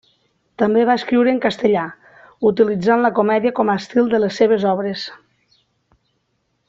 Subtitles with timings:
[0.61, 1.83] També va escriure en castellà,
[2.51, 5.05] utilitzant la comèdia com a estil de les seves obres.